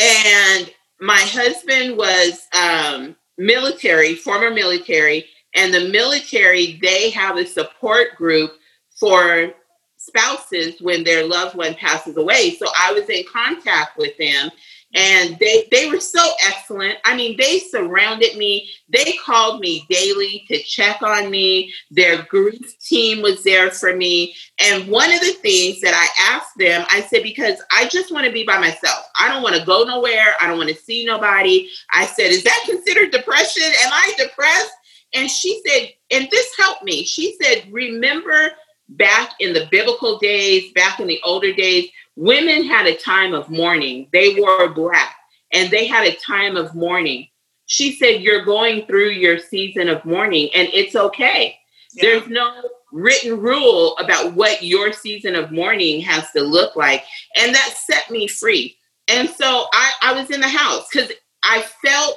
[0.00, 8.16] And my husband was um, military, former military, and the military, they have a support
[8.16, 8.52] group
[8.98, 9.52] for
[9.96, 12.54] spouses when their loved one passes away.
[12.54, 14.50] So I was in contact with them
[14.94, 16.96] and they they were so excellent.
[17.04, 18.68] I mean they surrounded me.
[18.88, 21.72] They called me daily to check on me.
[21.90, 24.34] Their grief team was there for me.
[24.58, 28.26] And one of the things that i asked them i said because i just want
[28.26, 29.06] to be by myself.
[29.18, 30.34] I don't want to go nowhere.
[30.40, 31.68] I don't want to see nobody.
[31.92, 33.62] I said is that considered depression?
[33.62, 34.72] Am i depressed?
[35.14, 37.04] And she said and this helped me.
[37.04, 38.50] She said remember
[38.90, 43.50] back in the biblical days back in the older days Women had a time of
[43.50, 44.08] mourning.
[44.12, 45.16] They wore black
[45.52, 47.28] and they had a time of mourning.
[47.66, 51.56] She said, You're going through your season of mourning and it's okay.
[51.92, 52.02] Yeah.
[52.02, 57.04] There's no written rule about what your season of mourning has to look like.
[57.36, 58.76] And that set me free.
[59.08, 61.10] And so I, I was in the house because
[61.42, 62.16] I felt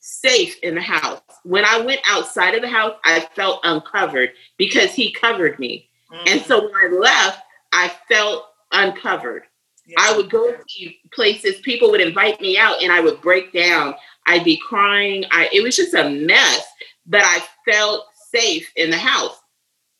[0.00, 1.20] safe in the house.
[1.44, 5.88] When I went outside of the house, I felt uncovered because he covered me.
[6.12, 6.24] Mm-hmm.
[6.28, 7.40] And so when I left,
[7.72, 9.44] I felt uncovered.
[9.86, 9.96] Yeah.
[9.98, 13.94] I would go to places, people would invite me out, and I would break down.
[14.26, 15.24] I'd be crying.
[15.30, 16.66] I, it was just a mess,
[17.06, 19.36] but I felt safe in the house.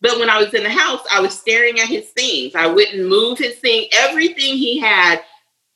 [0.00, 2.54] But when I was in the house, I was staring at his things.
[2.54, 3.88] I wouldn't move his thing.
[3.92, 5.22] Everything he had,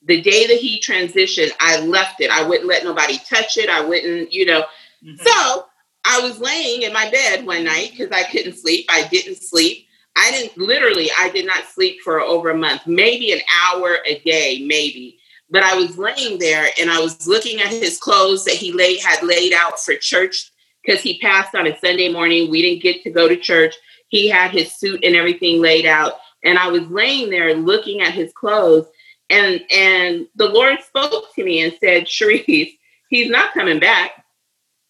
[0.03, 2.31] the day that he transitioned, I left it.
[2.31, 3.69] I wouldn't let nobody touch it.
[3.69, 4.65] I wouldn't, you know.
[5.05, 5.17] Mm-hmm.
[5.17, 5.67] So
[6.05, 8.87] I was laying in my bed one night because I couldn't sleep.
[8.89, 9.87] I didn't sleep.
[10.19, 14.19] I didn't literally, I did not sleep for over a month, maybe an hour a
[14.21, 15.19] day, maybe.
[15.49, 19.01] But I was laying there and I was looking at his clothes that he laid
[19.01, 20.51] had laid out for church
[20.85, 22.51] because he passed on a Sunday morning.
[22.51, 23.75] We didn't get to go to church.
[24.09, 26.15] He had his suit and everything laid out.
[26.45, 28.87] And I was laying there looking at his clothes.
[29.31, 32.77] And and the Lord spoke to me and said, Cherise,
[33.09, 34.25] he's not coming back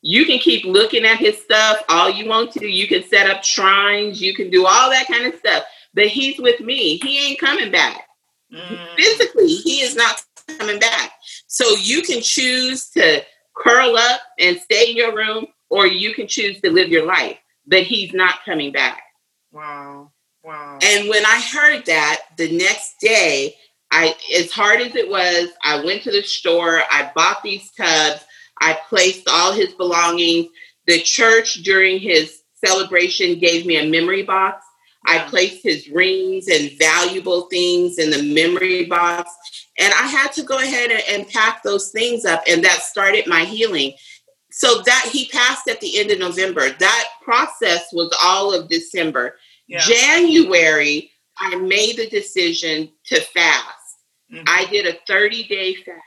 [0.02, 2.66] you can keep looking at his stuff all you want to.
[2.66, 5.64] You can set up shrines, you can do all that kind of stuff.
[5.94, 6.98] But he's with me.
[6.98, 8.06] He ain't coming back.
[8.52, 8.96] Mm.
[8.96, 10.22] Physically, he is not
[10.58, 11.12] coming back.
[11.46, 13.22] So you can choose to
[13.56, 17.38] curl up and stay in your room, or you can choose to live your life.
[17.66, 19.02] But he's not coming back.
[19.50, 20.12] Wow.
[20.44, 20.78] Wow.
[20.82, 23.54] And when I heard that the next day,
[23.90, 28.24] I as hard as it was, I went to the store, I bought these tubs,
[28.60, 30.48] I placed all his belongings.
[30.86, 34.64] The church during his celebration gave me a memory box.
[35.06, 39.30] I placed his rings and valuable things in the memory box.
[39.78, 42.42] And I had to go ahead and, pack those things up.
[42.48, 43.92] And that started my healing.
[44.50, 46.70] So that he passed at the end of November.
[46.70, 49.36] That process was all of December.
[49.68, 49.80] Yeah.
[49.80, 53.66] January, I made the decision to fast.
[54.32, 54.44] Mm-hmm.
[54.46, 56.02] I did a 30 day fast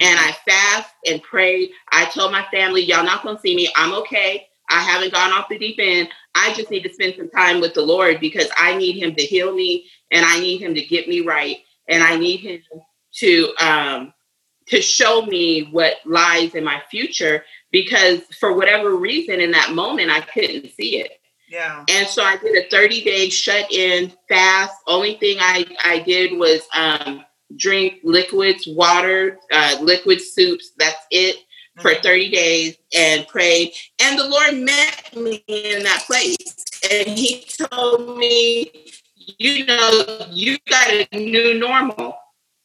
[0.00, 1.70] and I fast and pray.
[1.92, 3.68] I told my family, y'all not gonna see me.
[3.76, 4.48] I'm okay.
[4.68, 6.08] I haven't gone off the deep end.
[6.34, 9.22] I just need to spend some time with the Lord because I need Him to
[9.22, 12.62] heal me and I need Him to get me right and I need Him
[13.16, 14.14] to um,
[14.66, 20.10] to show me what lies in my future because for whatever reason in that moment
[20.10, 21.20] I couldn't see it.
[21.48, 21.84] Yeah.
[21.88, 24.74] And so I did a 30 day shut in fast.
[24.86, 27.24] Only thing I I did was um,
[27.56, 30.72] drink liquids, water, uh, liquid soups.
[30.78, 31.82] That's it mm-hmm.
[31.82, 33.72] for 30 days and prayed.
[34.00, 36.36] And the Lord met me in that place.
[36.90, 38.70] And He told me,
[39.38, 42.16] you know, you got a new normal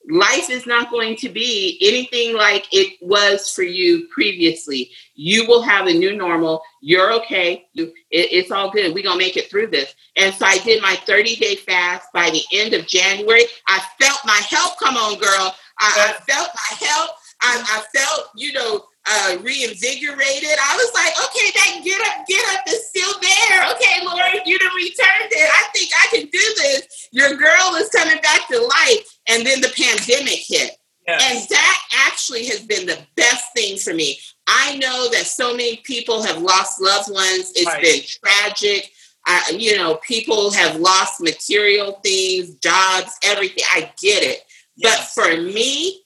[0.09, 4.89] life is not going to be anything like it was for you previously.
[5.15, 6.61] You will have a new normal.
[6.81, 7.67] You're okay.
[7.73, 8.93] You, it, it's all good.
[8.93, 9.93] We're going to make it through this.
[10.15, 13.43] And so I did my 30 day fast by the end of January.
[13.67, 14.79] I felt my help.
[14.79, 15.55] Come on, girl.
[15.79, 17.11] I, I felt my help.
[17.41, 20.57] I, I felt, you know, uh, reinvigorated.
[20.59, 23.71] I was like, okay, that get up, get up is still there.
[23.73, 25.49] Okay, Lord, you done returned it.
[25.49, 27.09] I think I can do this.
[27.11, 29.19] Your girl is coming back to life.
[29.27, 30.71] And then the pandemic hit.
[31.07, 31.31] Yes.
[31.31, 34.19] And that actually has been the best thing for me.
[34.47, 37.51] I know that so many people have lost loved ones.
[37.55, 37.81] It's right.
[37.81, 38.91] been tragic.
[39.25, 43.63] I, you know, people have lost material things, jobs, everything.
[43.71, 44.41] I get it.
[44.75, 45.13] Yes.
[45.15, 46.03] But for me,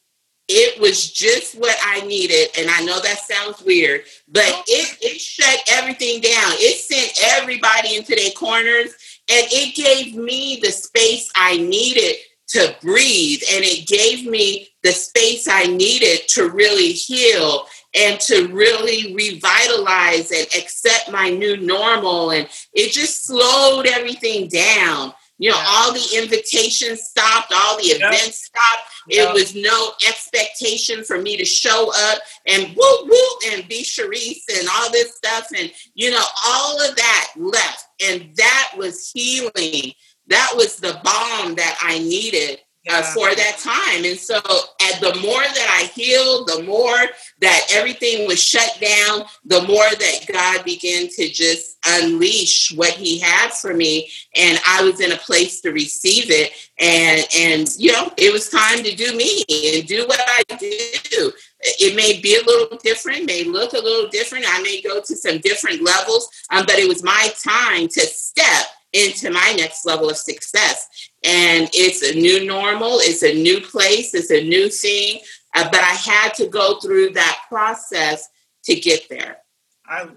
[0.48, 2.50] it was just what I needed.
[2.58, 6.52] And I know that sounds weird, but it, it shut everything down.
[6.58, 8.94] It sent everybody into their corners
[9.32, 12.18] and it gave me the space I needed
[12.50, 13.42] to breathe.
[13.52, 20.32] And it gave me the space I needed to really heal and to really revitalize
[20.32, 22.32] and accept my new normal.
[22.32, 25.14] And it just slowed everything down.
[25.44, 25.66] You know, yeah.
[25.68, 28.88] all the invitations stopped, all the events stopped.
[29.10, 34.46] It was no expectation for me to show up and whoop whoop and be Cherise
[34.58, 35.48] and all this stuff.
[35.60, 37.88] And, you know, all of that left.
[38.02, 39.92] And that was healing.
[40.28, 44.04] That was the balm that I needed uh, for that time.
[44.06, 46.98] And so, at the more that I healed, the more
[47.40, 53.20] that everything was shut down, the more that God began to just unleash what He
[53.20, 56.52] had for me, and I was in a place to receive it.
[56.80, 61.32] And and you know, it was time to do me and do what I do.
[61.62, 64.46] It may be a little different, may look a little different.
[64.48, 68.66] I may go to some different levels, um, but it was my time to step
[68.92, 71.12] into my next level of success.
[71.24, 75.20] And it's a new normal, it's a new place, it's a new thing.
[75.56, 78.28] Uh, but I had to go through that process
[78.66, 79.38] to get there.
[79.86, 80.08] I,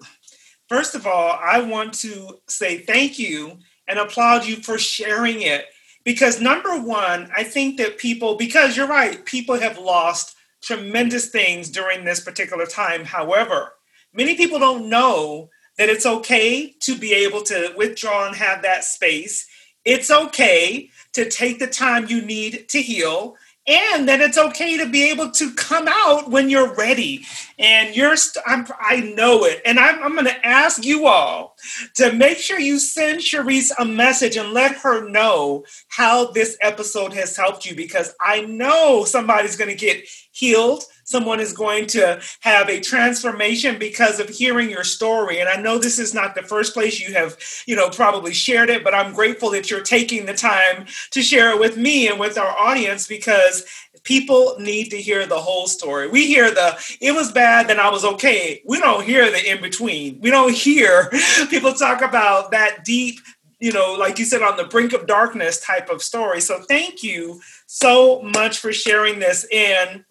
[0.69, 5.67] first of all, I want to say thank you and applaud you for sharing it.
[6.05, 11.69] Because number one, I think that people, because you're right, people have lost tremendous things
[11.69, 13.05] during this particular time.
[13.05, 13.73] However,
[14.13, 18.85] many people don't know that it's okay to be able to withdraw and have that
[18.85, 19.47] space.
[19.85, 23.37] It's okay to take the time you need to heal.
[23.67, 27.27] and that it's okay to be able to come out when you're ready.
[27.59, 29.61] And you're, st- I know it.
[29.65, 31.57] And I'm, I'm going to ask you all
[31.95, 37.13] to make sure you send Cherise a message and let her know how this episode
[37.15, 40.85] has helped you because I know somebody's going to get healed.
[41.07, 45.39] Someone is going to have a transformation because of hearing your story.
[45.39, 48.71] And I know this is not the first place you have, you know, probably shared
[48.71, 52.19] it, but I'm grateful that you're taking the time to share it with me and
[52.19, 53.65] with our audience because
[54.03, 56.09] people need to hear the whole story.
[56.09, 58.63] We hear the it was bad, then I was okay.
[58.67, 60.21] We don't hear the in between.
[60.21, 61.11] We don't hear
[61.51, 63.21] people talk about that deep,
[63.61, 66.41] you know, like you said, on the brink of darkness type of story.
[66.41, 69.47] So thank you so much for sharing this.
[69.53, 70.05] And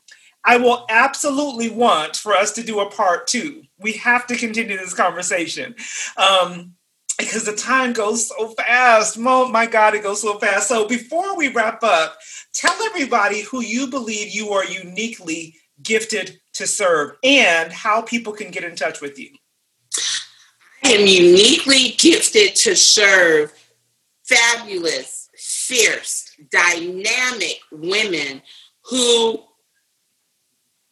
[0.46, 3.64] I will absolutely want for us to do a part two.
[3.80, 5.76] We have to continue this conversation.
[6.18, 6.76] Um,
[7.18, 9.18] because the time goes so fast.
[9.20, 10.68] Oh my God, it goes so fast.
[10.68, 12.18] So before we wrap up,
[12.54, 18.52] tell everybody who you believe you are uniquely gifted to serve and how people can
[18.52, 19.30] get in touch with you.
[20.84, 23.54] I am uniquely gifted to serve
[24.24, 28.41] fabulous, fierce, dynamic women
[28.84, 29.41] who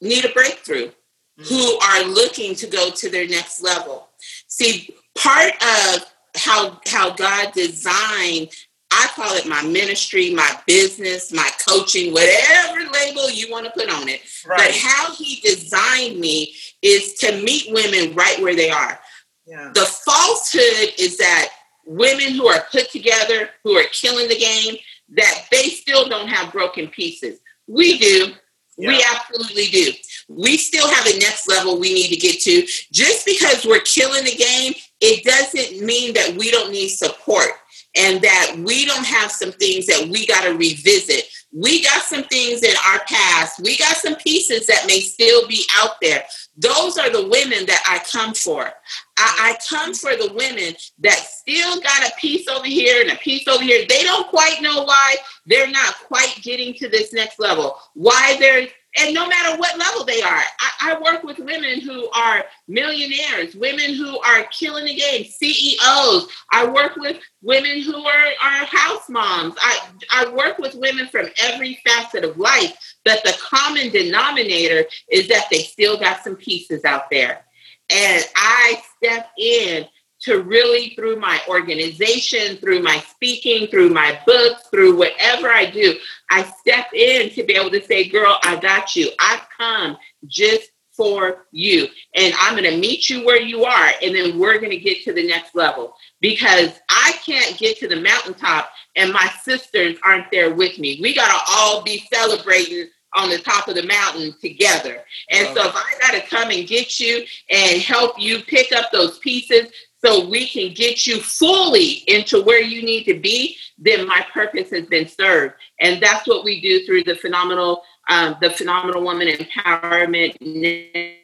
[0.07, 1.43] need a breakthrough, mm-hmm.
[1.43, 4.09] who are looking to go to their next level.
[4.47, 8.49] See, part of how how God designed
[8.95, 13.89] I call it my ministry, my business, my coaching, whatever label you want to put
[13.89, 14.21] on it.
[14.45, 14.57] Right.
[14.57, 18.99] But how he designed me is to meet women right where they are.
[19.47, 19.71] Yeah.
[19.73, 21.49] The falsehood is that
[21.87, 24.77] women who are put together, who are killing the game,
[25.15, 27.39] that they still don't have broken pieces.
[27.67, 28.33] We do.
[28.77, 28.89] Yeah.
[28.89, 29.91] We absolutely do.
[30.29, 32.65] We still have a next level we need to get to.
[32.91, 37.49] Just because we're killing the game, it doesn't mean that we don't need support
[37.95, 41.25] and that we don't have some things that we got to revisit.
[41.51, 43.59] We got some things in our past.
[43.61, 46.23] We got some pieces that may still be out there.
[46.55, 48.71] Those are the women that I come for.
[49.17, 53.15] I, I, come for the women that still got a piece over here and a
[53.15, 53.85] piece over here.
[53.87, 55.15] They don't quite know why
[55.47, 58.67] they're not quite getting to this next level, why they're
[58.99, 60.41] and no matter what level they are,
[60.83, 66.27] I, work with women who are millionaires, women who are killing the game, CEOs.
[66.51, 69.55] I work with women who are, are house moms.
[69.59, 69.79] I,
[70.11, 75.47] I work with women from every facet of life, but the common denominator is that
[75.49, 77.45] they still got some pieces out there.
[77.89, 79.85] And I step in
[80.23, 85.95] to really, through my organization, through my speaking, through my books, through whatever I do,
[86.31, 89.09] I step in to be able to say, girl, I got you.
[89.19, 91.87] I've come just for you.
[92.15, 93.89] And I'm going to meet you where you are.
[94.01, 97.87] And then we're going to get to the next level because I can't get to
[97.87, 100.99] the mountaintop and my sisters aren't there with me.
[101.01, 105.03] We got to all be celebrating on the top of the mountain together.
[105.29, 108.91] And so if I got to come and get you and help you pick up
[108.91, 109.71] those pieces
[110.03, 114.69] so we can get you fully into where you need to be, then my purpose
[114.71, 115.55] has been served.
[115.79, 120.35] And that's what we do through the phenomenal, um, the phenomenal woman empowerment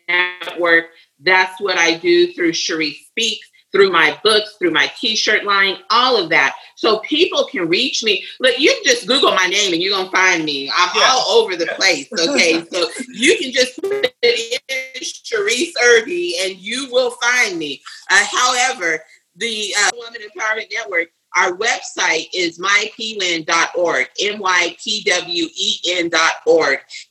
[0.07, 0.85] network.
[1.19, 6.21] That's what I do through Cherise Speaks through my books, through my t-shirt line, all
[6.21, 6.55] of that.
[6.75, 8.25] So people can reach me.
[8.39, 10.71] Look, you can just Google my name and you're gonna find me.
[10.75, 11.09] I'm yeah.
[11.11, 12.09] all over the place.
[12.11, 12.65] Okay.
[12.71, 17.81] so you can just put it in Cherise Irby and you will find me.
[18.09, 19.03] Uh, however,
[19.35, 24.79] the uh, Women Empowerment Network our website is mypwen.org, M-Y-P-W-E-N.org.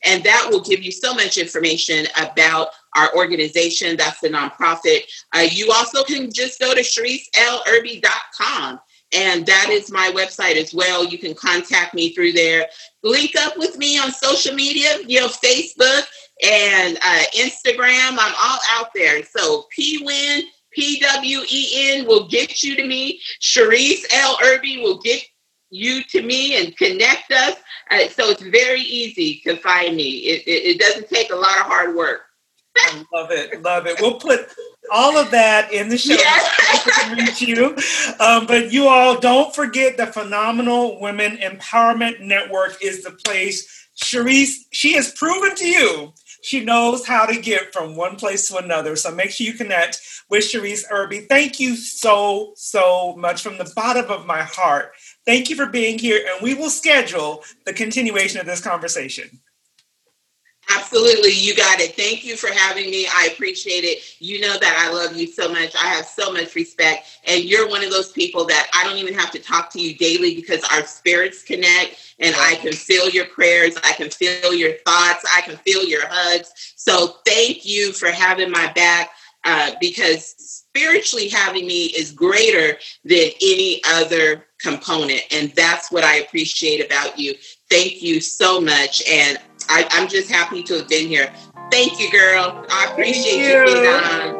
[0.03, 3.95] And that will give you so much information about our organization.
[3.97, 5.01] That's the nonprofit.
[5.33, 8.79] Uh, you also can just go to CheriseLIrby.com.
[9.11, 11.03] And that is my website as well.
[11.03, 12.67] You can contact me through there.
[13.03, 16.03] Link up with me on social media, you know, Facebook
[16.43, 18.11] and uh, Instagram.
[18.11, 19.23] I'm all out there.
[19.23, 19.65] So
[20.79, 23.21] PWEN P-W-E-N will get you to me.
[23.41, 24.37] Cherise L.
[24.43, 25.23] Irby will get
[25.69, 27.55] you to me and connect us.
[27.91, 30.09] Uh, so it's very easy to find me.
[30.19, 32.21] It, it, it doesn't take a lot of hard work.
[32.77, 33.61] I love it.
[33.61, 33.99] Love it.
[33.99, 34.47] We'll put
[34.91, 36.99] all of that in the show yes.
[36.99, 37.75] can reach you.
[38.19, 43.87] Um, but you all don't forget the Phenomenal Women Empowerment Network is the place.
[44.01, 48.57] Cherise, she has proven to you she knows how to get from one place to
[48.57, 48.95] another.
[48.95, 51.21] So make sure you connect with Cherise Irby.
[51.21, 54.91] Thank you so, so much from the bottom of my heart.
[55.25, 59.41] Thank you for being here, and we will schedule the continuation of this conversation.
[60.71, 61.95] Absolutely, you got it.
[61.95, 63.07] Thank you for having me.
[63.07, 63.99] I appreciate it.
[64.19, 65.75] You know that I love you so much.
[65.75, 67.19] I have so much respect.
[67.25, 69.95] And you're one of those people that I don't even have to talk to you
[69.97, 73.77] daily because our spirits connect and I can feel your prayers.
[73.83, 75.25] I can feel your thoughts.
[75.35, 76.73] I can feel your hugs.
[76.75, 79.09] So thank you for having my back
[79.45, 85.21] uh, because spiritually having me is greater than any other component.
[85.31, 87.33] And that's what I appreciate about you.
[87.69, 89.01] Thank you so much.
[89.07, 89.39] And
[89.69, 91.31] I, am just happy to have been here.
[91.71, 92.65] Thank you, girl.
[92.71, 93.59] I appreciate you.
[93.59, 94.39] you being on.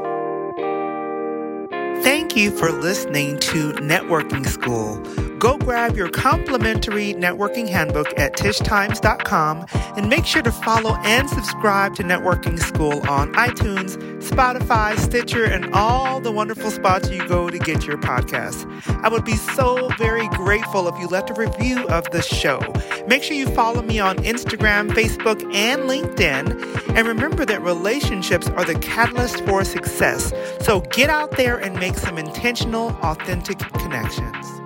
[2.03, 4.97] Thank you for listening to Networking School.
[5.39, 9.65] Go grab your complimentary networking handbook at tishtimes.com
[9.95, 15.73] and make sure to follow and subscribe to Networking School on iTunes, Spotify, Stitcher, and
[15.73, 18.67] all the wonderful spots you go to get your podcasts.
[19.01, 22.59] I would be so very grateful if you left a review of the show.
[23.07, 26.97] Make sure you follow me on Instagram, Facebook, and LinkedIn.
[26.97, 30.33] And remember that relationships are the catalyst for success.
[30.59, 34.59] So get out there and make some intentional, authentic connections.